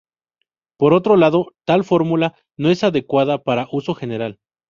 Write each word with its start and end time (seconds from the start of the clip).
Por 0.79 0.95
otro 0.95 1.15
lado, 1.15 1.53
tal 1.63 1.83
fórmula 1.83 2.33
no 2.57 2.71
es 2.71 2.83
adecuada 2.83 3.43
para 3.43 3.67
uso 3.71 3.93
general. 3.93 4.39